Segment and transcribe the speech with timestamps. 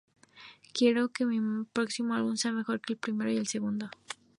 [0.73, 3.91] Quiero que mi próximo álbum sea mejor que el primero y el segundo.